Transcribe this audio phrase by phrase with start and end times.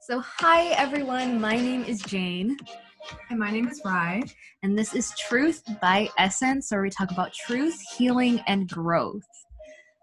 [0.00, 2.56] So, hi everyone, my name is Jane.
[3.30, 4.22] And my name is Rye.
[4.62, 9.22] And this is Truth by Essence, where we talk about truth, healing, and growth.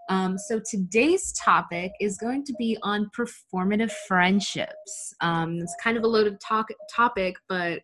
[0.10, 5.14] Um, so, today's topic is going to be on performative friendships.
[5.22, 7.82] Um, it's kind of a loaded talk- topic, but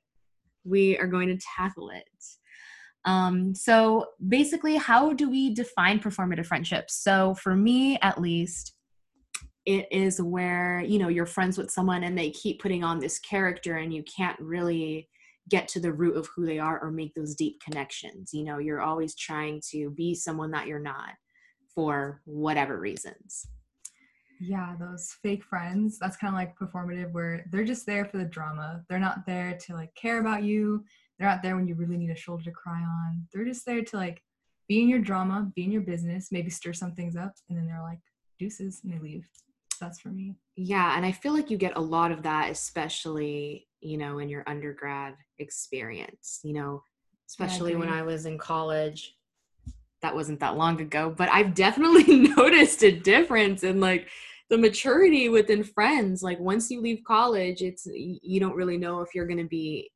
[0.64, 2.04] we are going to tackle it.
[3.06, 6.96] Um, so, basically, how do we define performative friendships?
[6.96, 8.76] So, for me at least,
[9.66, 13.20] it is where you know you're friends with someone and they keep putting on this
[13.20, 15.08] character and you can't really
[15.50, 18.32] get to the root of who they are or make those deep connections.
[18.34, 21.14] You know you're always trying to be someone that you're not
[21.74, 23.48] for whatever reasons.
[24.40, 28.26] Yeah those fake friends that's kind of like performative where they're just there for the
[28.26, 28.84] drama.
[28.90, 30.84] They're not there to like care about you
[31.18, 33.84] they're not there when you really need a shoulder to cry on they're just there
[33.84, 34.22] to like
[34.68, 37.66] be in your drama be in your business maybe stir some things up and then
[37.66, 38.00] they're like
[38.38, 39.28] deuces and they leave
[39.80, 40.36] that's for me.
[40.56, 44.30] Yeah, and I feel like you get a lot of that, especially you know in
[44.30, 46.40] your undergrad experience.
[46.44, 46.84] You know,
[47.30, 49.16] especially yeah, when I was in college.
[50.02, 54.08] That wasn't that long ago, but I've definitely noticed a difference in like
[54.52, 56.22] the maturity within friends.
[56.22, 59.90] Like once you leave college, it's you don't really know if you're going to be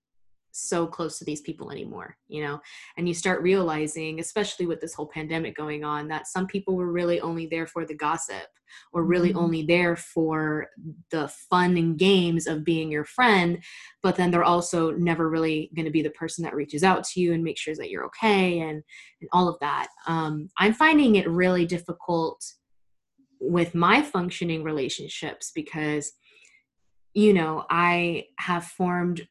[0.52, 2.60] so close to these people anymore, you know?
[2.98, 6.92] And you start realizing, especially with this whole pandemic going on, that some people were
[6.92, 8.48] really only there for the gossip
[8.94, 9.40] or really mm-hmm.
[9.40, 10.68] only there for
[11.12, 13.64] the fun and games of being your friend,
[14.04, 17.20] but then they're also never really going to be the person that reaches out to
[17.20, 18.84] you and makes sure that you're okay and,
[19.22, 19.88] and all of that.
[20.08, 22.44] Um, I'm finding it really difficult
[23.42, 26.12] with my functioning relationships because
[27.14, 29.28] you know, I have formed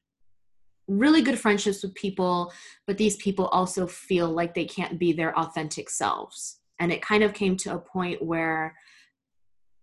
[0.89, 2.53] really good friendships with people,
[2.87, 6.61] but these people also feel like they can't be their authentic selves.
[6.81, 8.75] And it kind of came to a point where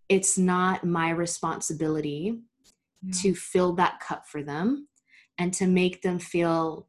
[0.10, 2.40] it's not my responsibility
[3.02, 3.14] yeah.
[3.22, 4.88] to fill that cup for them
[5.38, 6.88] and to make them feel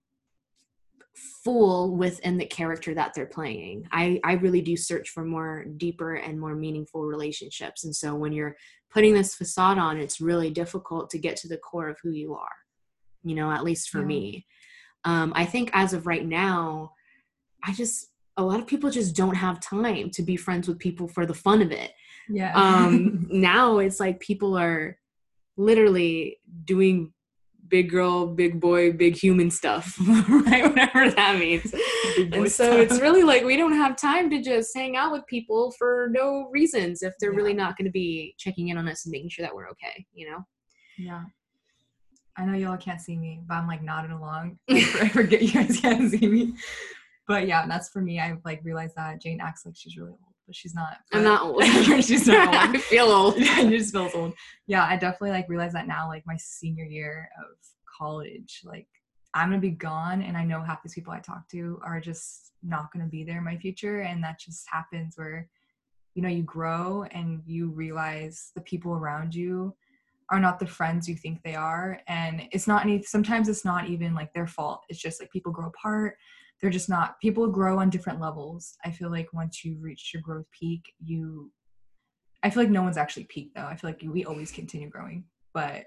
[1.43, 3.89] full within the character that they're playing.
[3.91, 7.85] I, I really do search for more deeper and more meaningful relationships.
[7.85, 8.57] And so when you're
[8.91, 12.35] putting this facade on, it's really difficult to get to the core of who you
[12.35, 12.49] are
[13.27, 14.07] you know, at least for yeah.
[14.07, 14.47] me.
[15.05, 16.93] Um, I think as of right now,
[17.65, 21.09] I just, a lot of people just don't have time to be friends with people
[21.09, 21.93] for the fun of it.
[22.29, 22.53] Yeah.
[22.55, 24.99] um, now it's like people are
[25.57, 27.13] literally doing
[27.69, 30.65] big girl, big boy, big human stuff, right?
[30.65, 31.75] Whatever that means.
[32.17, 32.79] And so stuff.
[32.79, 36.49] it's really like we don't have time to just hang out with people for no
[36.53, 37.37] reasons if they're yeah.
[37.37, 40.07] really not going to be checking in on us and making sure that we're okay,
[40.13, 40.39] you know?
[40.97, 41.25] Yeah.
[42.37, 44.59] I know y'all can't see me, but I'm like nodding along.
[44.71, 46.55] I forget you guys can't see me.
[47.27, 48.21] But yeah, that's for me.
[48.21, 50.99] I like realized that Jane acts like she's really old, but she's not.
[51.11, 51.65] But I'm not old.
[52.05, 52.77] she's not old.
[52.77, 53.39] I feel old.
[53.39, 54.35] Yeah, you just feel old.
[54.67, 57.57] Yeah, I definitely like realize that now, like my senior year of
[57.99, 58.87] college, like
[59.35, 62.53] I'm gonna be gone, and I know half these people I talk to are just
[62.63, 65.49] not gonna be there in my future, and that just happens where,
[66.15, 69.75] you know, you grow and you realize the people around you
[70.31, 72.01] are not the friends you think they are.
[72.09, 74.83] And it's not any sometimes it's not even like their fault.
[74.89, 76.17] It's just like people grow apart.
[76.61, 78.75] They're just not people grow on different levels.
[78.85, 81.51] I feel like once you reach your growth peak you
[82.43, 83.67] i feel like no one's actually peaked though.
[83.67, 85.25] I feel like we always continue growing.
[85.55, 85.85] But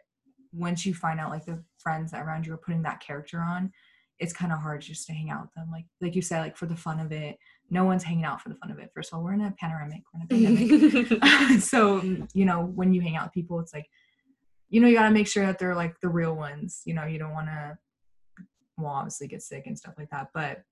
[0.52, 3.72] once you find out like the friends that around you are putting that character on
[4.20, 5.70] it's kind of hard just to hang out with them.
[5.72, 7.38] Like like you said like for the fun of it
[7.72, 8.90] no one's hanging out for the fun of it.
[8.94, 11.62] First of all we're in a panoramic we're in a pandemic.
[11.62, 12.02] So
[12.34, 13.88] you know when you hang out with people it's like
[14.70, 17.06] you know you got to make sure that they're like the real ones you know
[17.06, 17.78] you don't want to
[18.78, 20.64] well obviously get sick and stuff like that but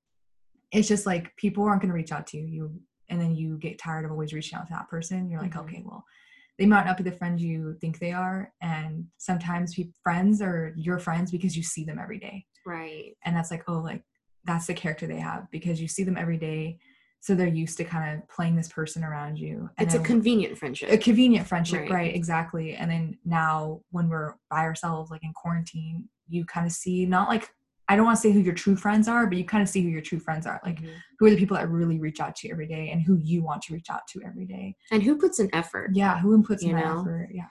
[0.72, 3.58] it's just like people aren't going to reach out to you you and then you
[3.58, 5.68] get tired of always reaching out to that person you're like mm-hmm.
[5.68, 6.04] okay well
[6.58, 11.00] they might not be the friends you think they are and sometimes friends are your
[11.00, 14.04] friends because you see them every day right and that's like oh like
[14.46, 16.80] that's the character they have because you see them every day
[17.20, 20.58] so they're used to kind of playing this person around you and it's a convenient
[20.58, 21.92] friendship a convenient friendship right.
[21.92, 26.72] right exactly and then now when we're by ourselves like in quarantine you kind of
[26.72, 27.50] see not like
[27.90, 29.82] I don't want to say who your true friends are, but you kind of see
[29.82, 30.60] who your true friends are.
[30.64, 30.92] Like, mm-hmm.
[31.18, 33.42] who are the people that really reach out to you every day and who you
[33.42, 34.76] want to reach out to every day.
[34.92, 35.92] And who puts an effort.
[35.94, 37.30] Yeah, who puts an effort.
[37.32, 37.46] Yeah.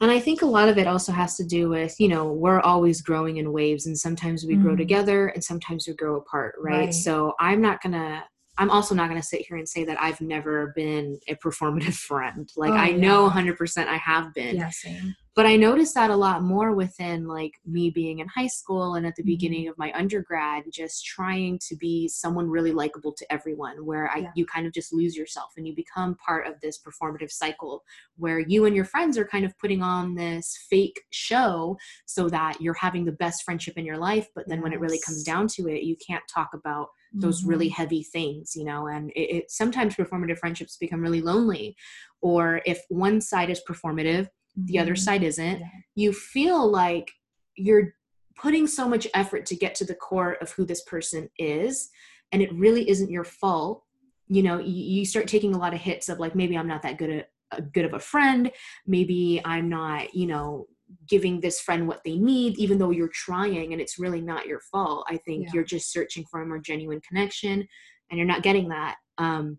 [0.00, 2.60] And I think a lot of it also has to do with, you know, we're
[2.60, 4.62] always growing in waves and sometimes we mm-hmm.
[4.62, 6.86] grow together and sometimes we grow apart, right?
[6.86, 6.94] right?
[6.94, 8.24] So I'm not going to
[8.58, 11.94] I'm also not going to sit here and say that I've never been a performative
[12.08, 12.50] friend.
[12.56, 12.96] Like Oh, I yeah.
[12.96, 14.56] know 100% I have been.
[14.56, 15.14] Yeah, same.
[15.34, 19.06] But I noticed that a lot more within like me being in high school and
[19.06, 19.26] at the Mhm.
[19.26, 24.20] beginning of my undergrad just trying to be someone really likable to everyone where I
[24.20, 24.30] Yeah.
[24.34, 27.84] you kind of just lose yourself and you become part of this performative cycle
[28.16, 31.76] where you and your friends are kind of putting on this fake show
[32.06, 35.00] so that you're having the best friendship in your life but then when it really
[35.04, 36.88] comes down to it you can't talk about
[37.20, 37.72] those really Mhm.
[37.72, 41.76] heavy things you know and it, it sometimes performative friendships become really lonely
[42.20, 44.98] or if one side is performative the other Mhm.
[44.98, 45.68] side isn't Yeah.
[45.94, 47.10] you feel like
[47.56, 47.94] you're
[48.36, 51.88] putting so much effort to get to the core of who this person is
[52.32, 53.82] and it really isn't your fault
[54.28, 56.82] you know you, you start taking a lot of hits of like maybe i'm not
[56.82, 58.50] that good at a good of a friend
[58.86, 60.66] maybe i'm not you know
[61.08, 64.60] giving this friend what they need even though you're trying and it's really not your
[64.60, 65.50] fault i think Yeah.
[65.54, 67.66] you're just searching for a more genuine connection
[68.10, 69.58] and you're not getting that um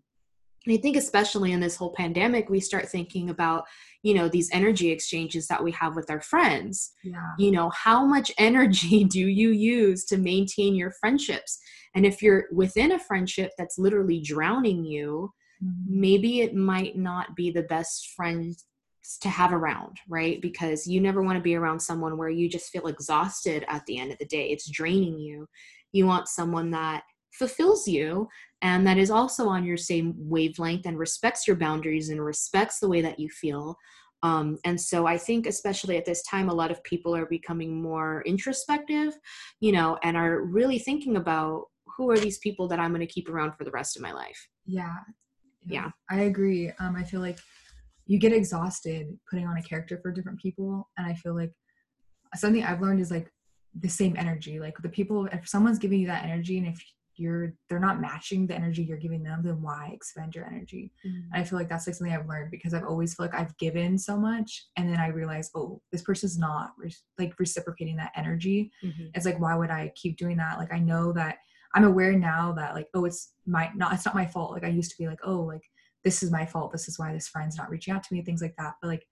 [0.66, 3.64] and i think especially in this whole pandemic we start thinking about
[4.02, 7.20] you know these energy exchanges that we have with our friends Yeah.
[7.38, 11.58] you know how much energy do you use to maintain your friendships
[11.94, 15.32] and if you're within a friendship that's literally drowning you
[15.62, 15.86] Mhm.
[15.88, 18.64] maybe it might not be the best friends
[19.16, 22.70] to have around right because you never want to be around someone where you just
[22.70, 25.46] feel exhausted at the end of the day it's draining you
[25.92, 27.02] you want someone that
[27.32, 28.28] fulfills you
[28.62, 32.88] and that is also on your same wavelength and respects your boundaries and respects the
[32.88, 33.76] way that you feel
[34.22, 37.80] um, and so i think especially at this time a lot of people are becoming
[37.80, 39.14] more introspective
[39.60, 41.64] you know and are really thinking about
[41.96, 44.12] who are these people that i'm going to keep around for the rest of my
[44.12, 44.96] life Yeah.
[45.66, 45.90] Yeah.
[46.10, 46.70] I agree.
[46.78, 47.38] Um, I feel like
[48.08, 50.88] you get exhausted putting on a character for different people.
[50.96, 51.52] And I feel like
[52.34, 53.30] something I've learned is like
[53.78, 54.58] the same energy.
[54.58, 56.82] Like the people, if someone's giving you that energy and if
[57.20, 60.92] you're they're not matching the energy you're giving them, then why expend your energy?
[61.32, 63.56] And I feel like that's like something I've learned because I've always felt like I've
[63.58, 68.12] given so much and then I realize, oh, this person's not re- like reciprocating that
[68.16, 69.10] energy Mhm.
[69.14, 71.38] it's like why would i keep doing that like i know that
[71.74, 74.68] i'm aware now that like oh it's my not it's not my fault like i
[74.68, 75.64] used to be like oh like
[76.04, 78.42] this is my fault this is why this friend's not reaching out to me things
[78.42, 79.06] like that but like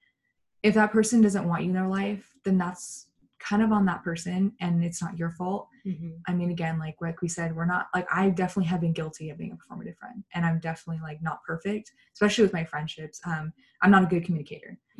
[0.63, 4.03] if that person doesn't want you in their life then that's kind of on that
[4.03, 6.15] person and it's not your fault Mhm.
[6.27, 9.29] i mean again like like we said we're not like i definitely have been guilty
[9.31, 13.21] of being a performative friend and i'm definitely like not perfect especially with my friendships
[13.27, 13.53] um
[13.83, 14.79] i'm not a good communicator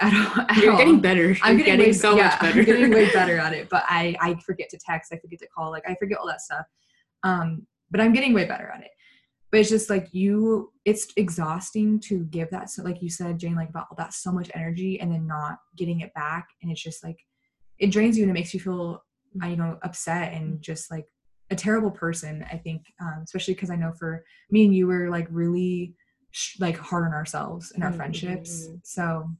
[0.00, 0.78] at all, at You're all.
[0.78, 1.36] getting better.
[1.42, 2.58] I'm getting, getting way, so yeah, much better.
[2.60, 5.46] I'm getting way better at it, but I I forget to text, I forget to
[5.48, 6.64] call, like I forget all that stuff.
[7.22, 8.90] Um, but I'm getting way better at it.
[9.50, 12.68] But it's just like you, it's exhausting to give that.
[12.70, 15.58] So like you said, Jane, like about all that so much energy and then not
[15.76, 17.18] getting it back, and it's just like
[17.78, 19.04] it drains you and it makes you feel,
[19.42, 21.06] uh, you know, upset and just like
[21.50, 22.44] a terrible person.
[22.50, 25.94] I think, um, especially because I know for me and you were like really
[26.32, 28.68] sh- like hard on ourselves in our Mhm, friendships.
[28.82, 29.30] So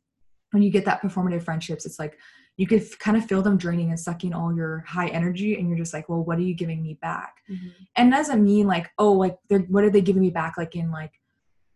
[0.53, 2.19] when you get that performative friendships, it's like
[2.57, 5.69] you could f- kind of feel them draining and sucking all your high energy, and
[5.69, 7.37] you're just like, well, what are you giving me back?
[7.51, 7.73] Mhm.
[7.97, 10.57] And it doesn't mean like, oh, like they're what are they giving me back?
[10.57, 11.13] Like in like,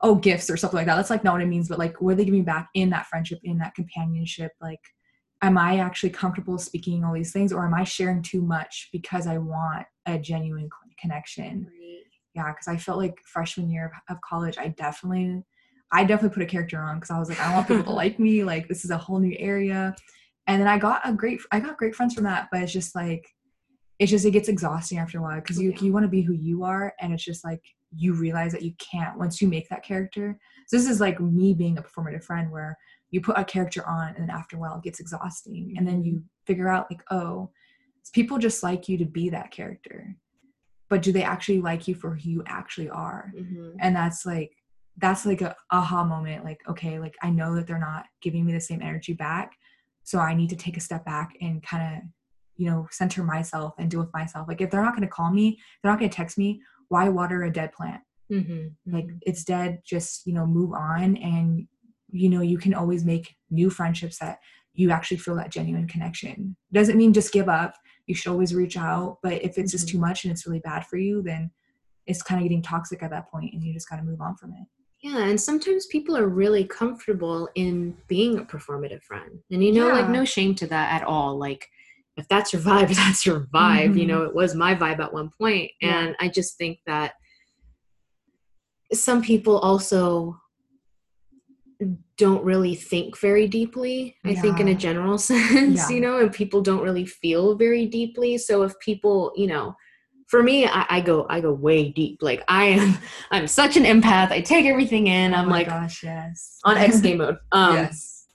[0.01, 0.97] oh, gifts or something like that.
[0.97, 2.91] That's like not what it means, but like, what are they giving me back in
[2.91, 4.53] that friendship, in that companionship?
[4.61, 4.81] Like,
[5.43, 9.27] am I actually comfortable speaking all these things, or am I sharing too much because
[9.27, 11.71] I want a genuine co- connection?
[12.35, 15.43] yeah because i felt like freshman year of, of college i definitely
[15.93, 18.19] i definitely put a character on because i was like i want people to like
[18.19, 19.95] me like this is a whole new area
[20.51, 22.95] and then i got a great i got great friends from that but it's just
[22.95, 23.25] like
[23.99, 25.81] it's just it gets exhausting after a while because you Yeah.
[25.81, 27.63] you want to be who you are and it's just like
[27.95, 31.55] you realize that you can't once you make that character so this is like me
[31.55, 32.77] being a performative friend where
[33.11, 36.03] you put a character on and then after a while it gets exhausting and then
[36.05, 37.51] you figure out like oh
[38.13, 40.17] people just like you to be that character
[40.89, 43.77] but do they actually like you for who you actually are Mhm.
[43.81, 44.53] and that's like
[44.99, 48.53] that's like a aha moment like okay like i know that they're not giving me
[48.53, 49.53] the same energy back
[50.11, 52.03] so i need to take a step back and kind of
[52.57, 55.31] you know center myself and deal with myself like if they're not going to call
[55.31, 55.47] me
[55.83, 58.75] they're not going to text me why water a dead plant Mhm.
[58.87, 59.19] like Mhm.
[59.23, 61.67] it's dead just you know move on and
[62.23, 64.39] you know you can always make new friendships that
[64.75, 67.75] you actually feel that genuine connection doesn't mean just give up
[68.07, 69.93] you should always reach out but if it's just Mhm.
[69.93, 71.51] too much and it's really bad for you then
[72.07, 74.35] it's kind of getting toxic at that point and you just got to move on
[74.37, 74.67] from it
[75.03, 79.41] Yeah, and sometimes people are really comfortable in being a performative friend.
[79.51, 81.39] And you know, like no shame to that at all.
[81.39, 81.67] Like
[82.17, 83.97] if that's your vibe, that's your vibe.
[83.97, 84.09] You Mhm.
[84.09, 85.71] know, it was my vibe at one point.
[85.81, 86.01] Yeah.
[86.01, 87.13] And I just think that
[88.93, 90.39] some people also
[92.19, 95.95] don't really think very deeply i think in a general sense Yeah.
[95.95, 99.75] you know and people don't really feel very deeply so if people you know
[100.31, 102.23] for me I, I, go i go way deep.
[102.23, 102.99] Like i am
[103.31, 104.31] i'm such an empath.
[104.31, 105.35] I take everything in.
[105.35, 106.59] I'm oh like gosh yes.
[106.65, 107.39] on x game mode.
[107.53, 108.27] Um yes.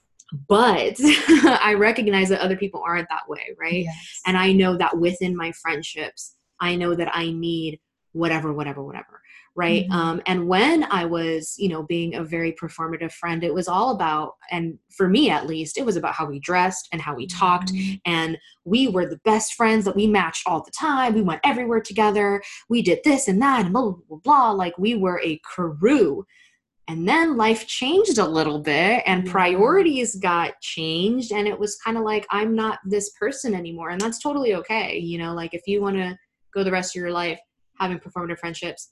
[0.48, 3.84] but i recognize that other people aren't that way right?
[3.84, 4.20] Yes.
[4.26, 7.80] and i know that within my friendships i know that i need
[8.12, 9.20] whatever whatever whatever
[9.56, 9.88] right?
[9.88, 9.94] Mhm.
[9.94, 13.90] um, and when i was you know being a very performative friend it was all
[13.90, 17.26] about and for me at least it was about how we dressed and how we
[17.26, 17.72] talked.
[17.72, 18.00] Mhm.
[18.04, 21.14] and we were the best friends that we matched all the time.
[21.14, 22.42] We went everywhere together.
[22.68, 24.50] We did this and that and blah blah blah, blah.
[24.52, 26.24] like we were a crew.
[26.88, 31.32] And then life changed a little bit and priorities got changed.
[31.32, 33.90] And it was kind of like i'm not this person anymore.
[33.90, 35.32] And that's totally okay you know?
[35.34, 36.16] Like if you want to
[36.54, 37.38] go the rest of your life
[37.80, 38.90] having performative friendships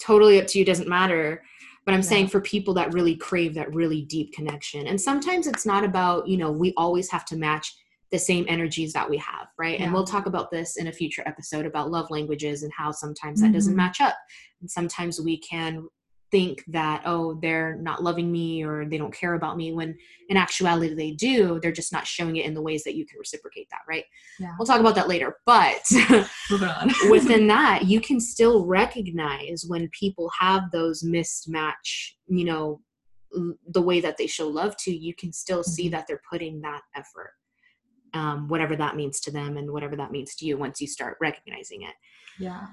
[0.00, 1.42] totally up to you doesn't matter.
[1.86, 4.86] But i'm saying for people that really crave that really deep connection.
[4.86, 7.74] And sometimes it's not about you know we always have to match
[8.10, 9.78] the same energies that we have right?
[9.80, 13.40] And we'll talk about this in a future episode about love languages and how sometimes
[13.40, 13.76] that doesn't Mhm.
[13.76, 14.16] match up.
[14.60, 15.86] And sometimes we can
[16.30, 19.96] think that oh they're not loving me or they don't care about me when
[20.28, 23.18] in actuality they do they're just not showing it in the ways that you can
[23.18, 24.04] reciprocate that right
[24.38, 24.54] Yeah.
[24.58, 25.82] we'll talk about that later but
[27.10, 32.80] within that you can still recognize when people have those mismatch you know
[33.68, 35.92] the way that they show love to you can still see Mhm.
[35.92, 37.32] that they're putting that effort
[38.12, 41.16] um, whatever that means to them and whatever that means to you once you start
[41.20, 41.94] recognizing it
[42.38, 42.66] yeah.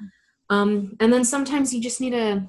[0.50, 2.42] um, and then sometimes you just need to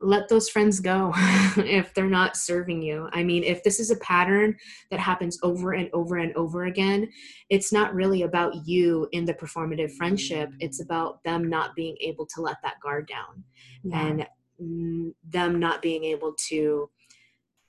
[0.00, 1.12] let those friends go
[1.56, 3.08] if they're not serving you.
[3.12, 4.56] I mean, if this is a pattern
[4.90, 7.08] that happens over and over and over again,
[7.48, 10.50] it's not really about you in the performative friendship.
[10.60, 13.44] It's about them not being able to let that guard down
[13.82, 14.06] Yeah.
[14.06, 14.26] and
[14.62, 16.90] mm, them not being able to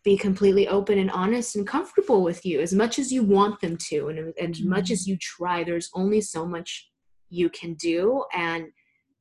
[0.03, 3.75] be completely open and honest and comfortable with you as much as you want them
[3.75, 4.91] to and, and as much Mhm.
[4.91, 6.89] as you try there's only so much
[7.29, 8.67] you can do and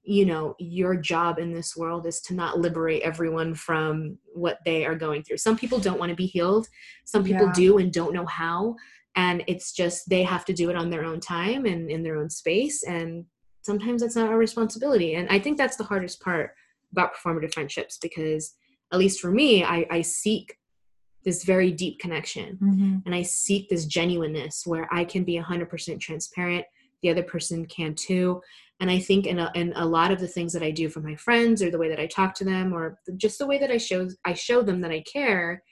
[0.08, 4.86] you know your job in this world is to not liberate everyone from what they
[4.86, 6.68] are going through some people don't want to be healed
[7.04, 7.52] some people Yeah.
[7.52, 8.76] do and don't know how
[9.16, 12.16] and it's just they have to do it on their own time and in their
[12.18, 13.24] own space and
[13.62, 16.54] sometimes that's not our responsibility and i think that's the hardest part
[16.92, 18.54] about performative friendships because
[18.92, 20.56] at least for me i, I seek
[21.24, 23.02] this very deep connection Mhm.
[23.04, 26.64] and I seek this genuineness where I can be 100% transparent.
[27.02, 28.40] The other person can too.
[28.80, 31.00] And I think in a, in a lot of the things that I do for
[31.00, 33.70] my friends or the way that I talk to them or just the way that
[33.70, 35.62] I show I show them that I care,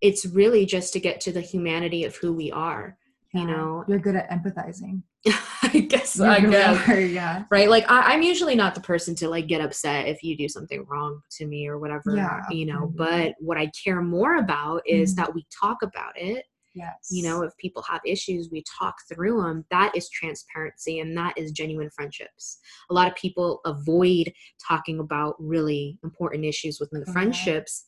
[0.00, 2.96] it's really just to get to the humanity of who we are.
[3.34, 5.02] You know, you're good at empathizing.
[5.62, 6.88] I guess You I guess.
[6.88, 7.44] are, yeah.
[7.50, 10.48] Right, like I, I'm usually not the person to like get upset if you do
[10.48, 12.86] something wrong to me or whatever, Yeah, you know.
[12.90, 12.96] absolutely.
[12.96, 15.16] But what I care more about is Mhm.
[15.16, 16.46] that we talk about it
[16.78, 17.08] Yes.
[17.10, 21.36] you know if people have issues we talk through them that is transparency and that
[21.36, 22.58] is genuine friendships
[22.90, 24.32] a lot of people avoid
[24.66, 27.14] talking about really important issues within the Correct.
[27.18, 27.86] friendships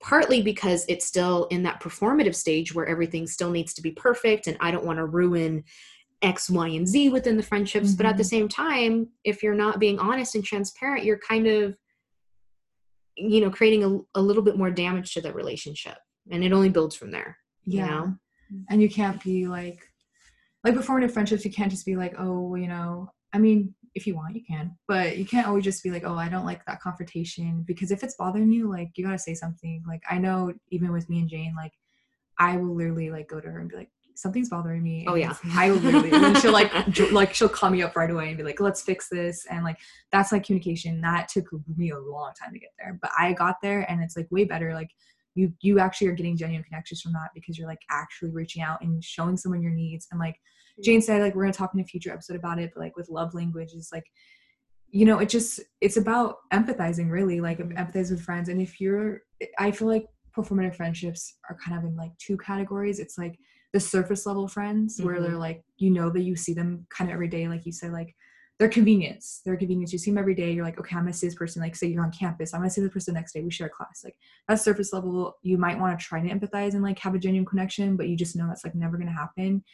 [0.00, 4.46] partly because it's still in that performative stage where everything still needs to be perfect
[4.48, 5.62] and i don't want to ruin
[6.22, 8.26] x y and z within the friendships but at the Mhm.
[8.34, 11.76] same time if you're not being honest and transparent you're kind of
[13.16, 15.98] you know creating a, a little bit more damage to the relationship
[16.30, 17.86] and it only builds from there you yeah.
[17.86, 18.14] know
[18.70, 19.80] and you can't be like
[20.64, 24.14] like performative friendships you can't just be like oh you know i mean if you
[24.16, 26.80] want you can but you can't always just be like oh i don't like that
[26.80, 29.82] confrontation because if it's bothering you like you gotta say something.
[29.86, 31.72] Like i know even with me and jane like
[32.38, 35.34] i will literally like go to her and be like something's bothering me Oh, yeah.
[35.54, 38.36] i will literally and she'll like jo- like she'll call me up right away and
[38.36, 39.78] be like let's fix this and like
[40.12, 41.00] that's like communication.
[41.00, 41.46] That took
[41.76, 44.44] me a long time to get there but i got there and it's like way
[44.44, 44.72] better.
[44.72, 44.90] Like
[45.34, 48.80] you you actually are getting genuine connections from that because you're like actually reaching out
[48.82, 50.06] and showing someone your needs.
[50.10, 50.36] And like
[50.82, 53.08] jane said like we're gonna talk in a future episode about it but like with
[53.08, 54.02] love language is like
[54.90, 57.76] you know it just it's about empathizing really like Mhm.
[57.76, 58.48] empathize with friends.
[58.48, 59.22] And if you're
[59.58, 62.98] i feel like performative friendships are kind of in like two categories.
[62.98, 63.38] It's like
[63.72, 65.22] the surface level friends where Mhm.
[65.22, 67.46] they're like you know that you see them kind of every day.
[67.48, 68.14] Like you said like
[68.58, 69.40] their convenience.
[69.44, 69.92] Their convenience.
[69.92, 70.52] You see them every day.
[70.52, 71.60] You're like okay i'm gonna see this person.
[71.60, 72.54] Like say you're on campus.
[72.54, 73.42] I'm gonna see this person the next day.
[73.42, 74.02] We share a class.
[74.04, 77.18] Like that's surface level you might want to try to empathize and like have a
[77.18, 79.64] genuine connection but you just know that's like never gonna happen.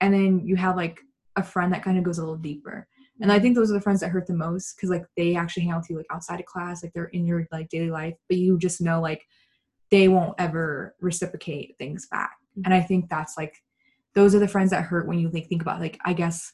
[0.00, 1.00] And then you have like
[1.36, 2.86] a friend that kind of goes a little deeper.
[3.20, 5.64] And i think those are the friends that hurt the most because like they actually
[5.64, 8.14] hang out with you like outside of class like they're in your like daily life
[8.28, 9.22] but you just know like
[9.90, 12.32] they won't ever reciprocate things back.
[12.56, 12.72] And mm-hmm.
[12.72, 13.54] i think that's like
[14.14, 16.52] those are the friends that hurt when you like think about like i guess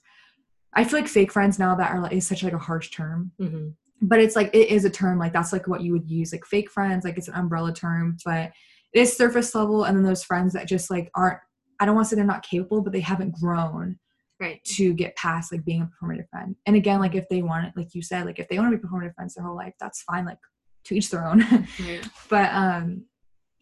[0.75, 3.33] i feel like fake friends now that are like is such like a harsh term.
[3.41, 3.75] Mhm.
[4.03, 6.45] but it's like it is a term like that's like what you would use like
[6.45, 8.17] fake friends like it's an umbrella term.
[8.25, 8.53] But
[8.93, 11.39] it is surface level and then those friends that just like aren't
[11.81, 13.99] i don't want to say they're not capable but they haven't grown
[14.41, 14.63] right.
[14.65, 16.57] to get past like being a performative friend.
[16.67, 18.79] And again like if they want it like you said like if they want to
[18.79, 20.39] be performative friends their whole life that's fine like
[20.85, 21.41] to each their own.
[21.81, 22.07] Right.
[22.31, 23.05] but um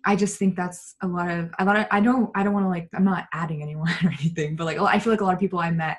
[0.05, 2.65] I just think that's a lot of a lot of I don't I don't want
[2.67, 5.35] to like I'm not adding anyone or anything, but like I feel like a lot
[5.35, 5.99] of people I met,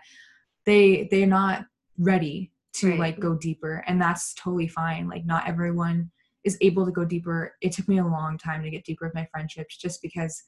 [0.68, 1.66] they they're not
[1.98, 3.00] ready to right.
[3.00, 5.10] like go deeper, and that's totally fine.
[5.10, 6.12] Like not everyone
[6.44, 7.56] is able to go deeper.
[7.62, 10.44] It took me a long time to get deeper with my friendships, just because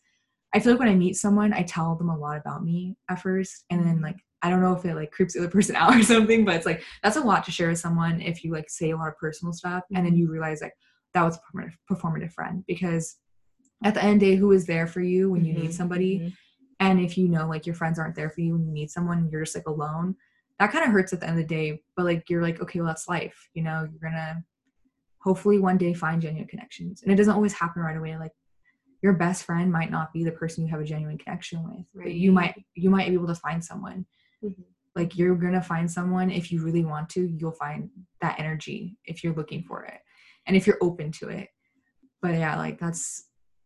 [0.53, 3.21] I feel like when I meet someone, I tell them a lot about me at
[3.21, 4.03] first, and then mm-hmm.
[4.03, 6.55] like I don't know if it like creeps the other person out or something, but
[6.57, 9.07] it's like that's a lot to share with someone if you like say a lot
[9.07, 10.21] of personal stuff, and then mm-hmm.
[10.21, 10.75] you realize like
[11.13, 13.15] that was a performative, performative friend because
[13.83, 15.63] at the end of the day who is there for you when you mm-hmm.
[15.63, 16.27] need somebody mm-hmm.
[16.79, 19.29] And if you know like your friends aren't there for you when you need someone
[19.31, 20.15] you're just like alone
[20.59, 22.79] that kind of hurts at the end of the day but like you're like okay
[22.79, 23.87] well that's life you know?
[23.89, 24.43] You're gonna
[25.19, 27.03] hopefully one day find genuine connections.
[27.03, 28.31] And it doesn't always happen right away like
[29.01, 32.13] your best friend might not be the person you have a genuine connection with right.
[32.13, 34.05] you might you might be able to find someone.
[34.43, 34.61] Mm-hmm.
[34.95, 37.89] like you're gonna find someone if you really want to you'll find
[38.21, 39.99] that energy if you're looking for it
[40.47, 41.49] and if you're open to it.
[42.21, 43.25] But yeah like that's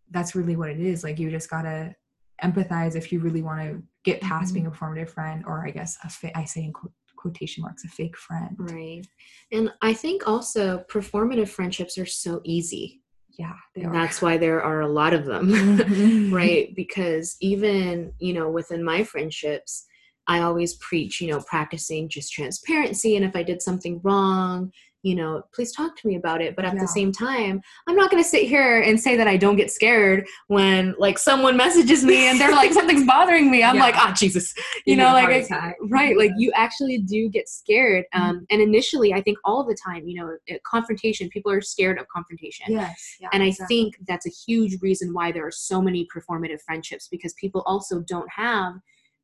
[0.09, 1.03] that's really what it is.
[1.03, 1.95] Like you just gotta
[2.43, 4.53] empathize if you really want to get past mm-hmm.
[4.53, 6.91] being a performative friend or i guess a fa- i say in qu-
[7.23, 8.55] quotation marks a fake friend.
[8.59, 9.07] Right.
[9.51, 13.01] And i think also performative friendships are so easy.
[13.39, 15.49] Yeah that's why there are a lot of them.
[15.53, 16.33] Mm-hmm.
[16.33, 16.75] right?
[16.75, 19.85] Because even you know within my friendships
[20.27, 23.15] i always preach you know practicing just transparency.
[23.15, 24.71] And if i did something wrong
[25.03, 26.55] you know, please talk to me about it.
[26.55, 26.81] But at yeah.
[26.81, 29.69] the same time, I'm not going to sit here and say that I don't get
[29.69, 33.63] scared when like someone messages me and they're like, something's bothering me.
[33.63, 33.81] I'm yeah.
[33.81, 34.53] like, ah, oh, Jesus,
[34.85, 36.17] you, you know, like, I, right.
[36.17, 38.05] Like you actually do get scared.
[38.15, 38.23] Mm-hmm.
[38.23, 42.07] Um, and initially, I think all the time, you know, confrontation, people are scared of
[42.07, 42.67] confrontation.
[42.69, 43.17] Yes.
[43.19, 43.75] Yeah, and I exactly.
[43.75, 47.99] think that's a huge reason why there are so many performative friendships because people also
[48.07, 48.75] don't have,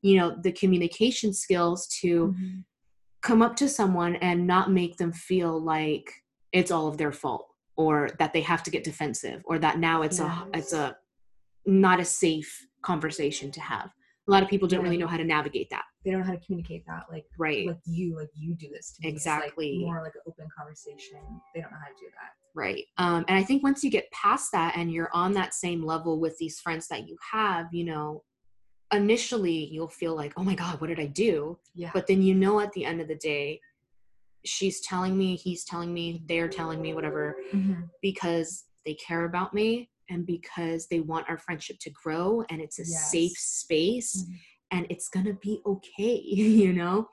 [0.01, 2.59] you know, the communication skills to, mm-hmm
[3.21, 6.11] come up to someone and not make them feel like
[6.51, 10.01] it's all of their fault or that they have to get defensive or that now
[10.01, 10.27] it's yes.
[10.27, 10.97] a it's a
[11.65, 13.89] not a safe conversation to have.
[14.27, 14.83] A lot of people don't yeah.
[14.83, 15.83] really know how to navigate that.
[16.05, 17.67] They don't know how to communicate that like right.
[17.67, 19.09] like you like you do this to me.
[19.09, 21.19] exactly like more like an open conversation.
[21.53, 22.31] They don't know how to do that.
[22.55, 22.85] Right.
[22.97, 26.19] Um, and i think once you get past that and you're on that same level
[26.19, 28.23] with these friends that you have you know
[28.93, 31.58] initially you'll feel like, oh my God, what did I do?
[31.75, 31.91] Yeah.
[31.93, 33.62] But then you know at the end of the day,
[34.45, 37.82] she's telling me, he's telling me, they're telling me, whatever, mm-hmm.
[38.02, 42.80] because they care about me and because they want our friendship to grow and it's
[42.80, 43.12] a yes.
[43.12, 44.34] safe space mm-hmm.
[44.71, 47.08] and it's gonna be okay, you know?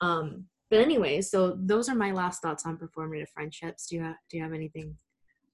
[0.00, 3.86] Um, but anyway, so those are my last thoughts on performative friendships.
[3.86, 4.96] Do you have do you have anything?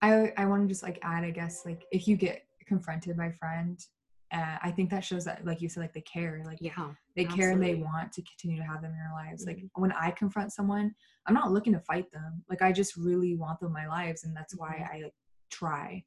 [0.00, 3.26] I I want to just like add, I guess, like if you get confronted by
[3.26, 3.78] a friend
[4.32, 6.72] uh, I think that shows that, like you said, like they care, like yeah,
[7.16, 7.36] they absolutely.
[7.36, 9.46] care and they want to continue to have them in their lives.
[9.46, 9.60] Mm-hmm.
[9.62, 10.94] Like when I confront someone,
[11.26, 12.42] I'm not looking to fight them.
[12.50, 14.96] Like I just really want them in my lives, and that's why mm-hmm.
[14.96, 15.14] I like
[15.50, 16.04] try.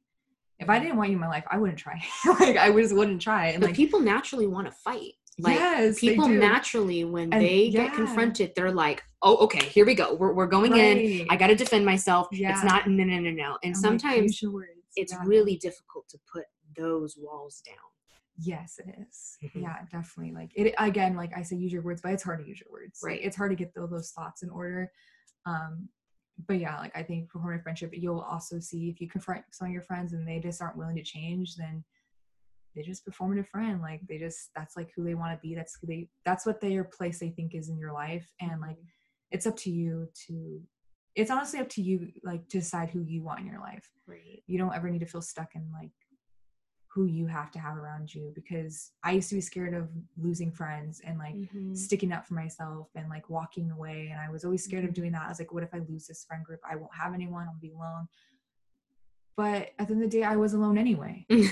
[0.60, 2.00] If I didn't want you in my life, I wouldn't try.
[2.40, 3.48] like I just wouldn't try.
[3.48, 5.14] And but like people naturally want to fight.
[5.40, 7.86] Like yes, people naturally, when and, they yeah.
[7.86, 10.14] get confronted, they're like, "Oh, okay, here we go.
[10.14, 10.96] We're we're going right.
[10.98, 11.26] in.
[11.30, 12.28] I got to defend myself.
[12.30, 12.52] Yeah.
[12.52, 15.22] It's not no no no no." And I'm sometimes like, it's yeah.
[15.24, 16.44] really difficult to put
[16.76, 17.91] those walls down
[18.38, 19.36] Yes, it is.
[19.44, 19.62] Mm-hmm.
[19.62, 20.32] Yeah, definitely.
[20.32, 22.72] Like it again, like I say, use your words, but it's hard to use your
[22.72, 23.00] words.
[23.02, 23.18] Right.
[23.18, 24.90] Like, it's hard to get those, those thoughts in order.
[25.46, 25.88] Um,
[26.46, 29.72] but yeah, like I think performative friendship, you'll also see if you confront some of
[29.72, 31.84] your friends and they just aren't willing to change, then
[32.74, 33.82] they just performative friend.
[33.82, 35.54] Like they just that's like who they want to be.
[35.54, 38.28] That's who they that's what their place they think is in your life.
[38.40, 38.86] And like mm-hmm.
[39.30, 40.60] it's up to you to
[41.14, 43.86] it's honestly up to you like to decide who you want in your life.
[44.06, 44.42] Right.
[44.46, 45.90] You don't ever need to feel stuck in like
[46.94, 49.88] who you have to have around you because I used to be scared of
[50.20, 51.74] losing friends and like mm-hmm.
[51.74, 54.10] sticking up for myself and like walking away.
[54.12, 54.90] And I was always scared mm-hmm.
[54.90, 55.22] of doing that.
[55.24, 56.60] I was like, what if I lose this friend group?
[56.70, 58.08] I won't have anyone, I'll be alone.
[59.34, 61.24] But at the end of the day, I was alone anyway.
[61.30, 61.46] like,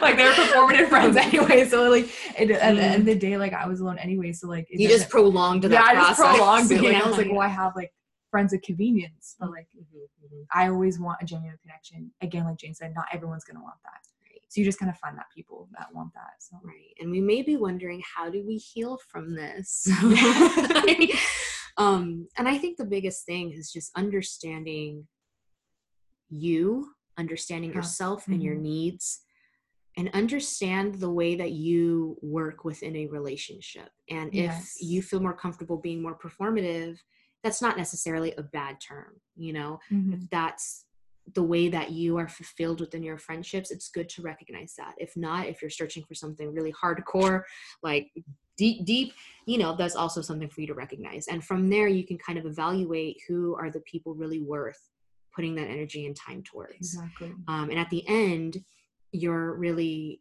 [0.00, 1.66] like, they're performative friends anyway.
[1.68, 4.32] So like it, at the end of the day, like I was alone anyway.
[4.32, 5.98] So like you just prolonged that yeah, process.
[5.98, 6.82] I just prolonged it.
[6.82, 7.92] Like, I was like, well, I have like
[8.32, 10.42] friends of convenience, but like mm-hmm, mm-hmm.
[10.52, 12.10] I always want a genuine connection.
[12.22, 14.00] Again, like Jane said, not everyone's gonna want that.
[14.24, 14.40] Right.
[14.48, 16.32] So you just kind of find that people that want that.
[16.40, 16.94] So right.
[16.98, 19.86] And we may be wondering how do we heal from this?
[21.76, 25.06] um, and I think the biggest thing is just understanding
[26.30, 27.76] you, understanding yeah.
[27.76, 28.32] yourself mm-hmm.
[28.32, 28.64] and your mm-hmm.
[28.64, 29.20] needs
[29.98, 33.90] and understand the way that you work within a relationship.
[34.08, 34.76] And yes.
[34.80, 36.96] if you feel more comfortable being more performative,
[37.42, 40.14] that's not necessarily a bad term you know mm-hmm.
[40.14, 40.84] if that's
[41.34, 45.12] the way that you are fulfilled within your friendships it's good to recognize that if
[45.16, 47.42] not if you're searching for something really hardcore
[47.82, 48.10] like
[48.56, 49.12] deep deep
[49.46, 52.38] you know that's also something for you to recognize and from there you can kind
[52.38, 54.90] of evaluate who are the people really worth
[55.34, 57.32] putting that energy and time towards Exactly.
[57.48, 58.58] um, and at the end
[59.12, 60.20] you're really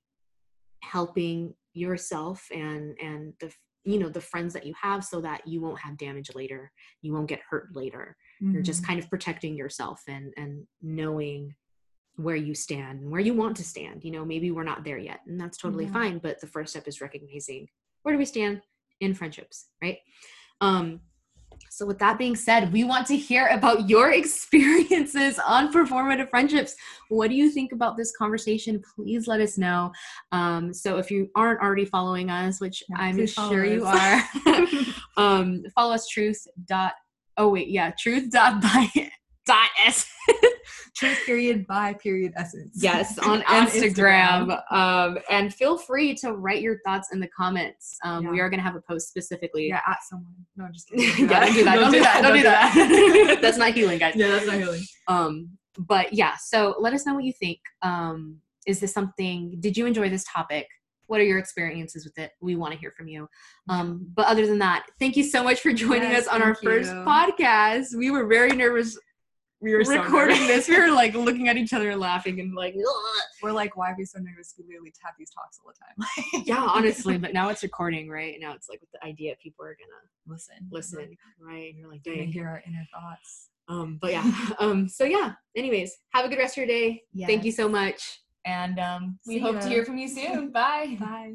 [0.83, 3.51] helping yourself and and the
[3.83, 7.13] you know the friends that you have so that you won't have damage later you
[7.13, 8.87] won't get hurt later you're just Mhm.
[8.87, 11.55] kind of protecting yourself and and knowing
[12.15, 14.97] where you stand and where you want to stand you know maybe we're not there
[14.97, 15.93] yet and that's totally Yeah.
[15.93, 17.67] fine but the first step is recognizing
[18.03, 18.61] where do we stand
[18.99, 19.99] in friendships right
[20.61, 21.01] um
[21.69, 26.75] so with that being said we want to hear about your experiences on performative friendships.
[27.09, 28.81] What do you think about this conversation?
[28.95, 29.91] Please let us know.
[30.31, 34.23] Um, so if you aren't already following us which Yeah, i'm sure you are
[35.17, 36.93] um follow us truth dot
[37.37, 38.87] oh wait yeah truth dot by
[39.45, 40.09] dot s
[40.93, 42.77] Truth period by period essence.
[42.81, 47.97] yes on, On instagram, um and feel free to write your thoughts in the comments.
[48.03, 49.69] Um we are going to have a post specifically.
[49.69, 50.33] Yeah, at someone.
[50.57, 51.29] No, I'm just kidding.
[51.29, 51.75] yeah don't do that.
[51.75, 52.21] Don't do that.
[52.23, 52.43] don't do
[53.27, 53.39] that.
[53.41, 54.15] that's not healing guys.
[54.15, 54.81] Yeah, that's not healing.
[55.07, 57.59] um but yeah so let us know what you think.
[57.81, 60.67] Um is this something did you enjoy this topic?
[61.07, 62.31] What are your experiences with it?
[62.41, 63.27] We want to hear from you.
[63.69, 66.53] Um but other than that thank you so much for joining Yes, us on our
[66.53, 66.97] thank first you.
[66.99, 67.95] podcast.
[67.97, 68.97] We were very nervous
[69.61, 70.65] We were recording nervous.
[70.65, 72.75] this we were like looking at each other laughing and like.
[73.43, 74.53] We're like, why are we so nervous?
[74.57, 76.43] We literally have these talks all the time.
[76.45, 79.75] yeah honestly but now it's recording right now it's like with the idea people are
[79.75, 83.49] gonna listen, listen right And you're like dang hear our inner thoughts.
[83.67, 87.43] um but yeah um so yeah anyways have a good rest of your day thank
[87.43, 91.33] you so much and um we See hope to hear from you soon bye Bye.